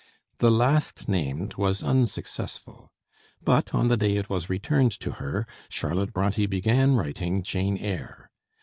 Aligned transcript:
The 0.39 0.49
last 0.49 1.07
named 1.07 1.57
was 1.57 1.83
unsuccessful; 1.83 2.89
but 3.39 3.71
on 3.75 3.87
the 3.87 3.97
day 3.97 4.15
it 4.17 4.31
was 4.31 4.49
returned 4.49 4.93
to 4.99 5.11
her, 5.21 5.45
Charlotte 5.69 6.11
Bronté 6.11 6.49
began 6.49 6.95
writing 6.95 7.43
'Jane 7.43 7.77
Eyre.' 7.77 8.31